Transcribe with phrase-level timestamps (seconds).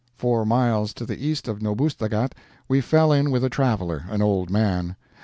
[0.17, 2.33] Four miles to the east of Noubustaghat
[2.67, 4.95] we fell in with a traveler, an old man.